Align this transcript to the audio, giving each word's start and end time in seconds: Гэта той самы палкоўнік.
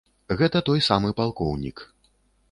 Гэта 0.37 0.61
той 0.69 0.81
самы 0.85 1.11
палкоўнік. 1.19 1.85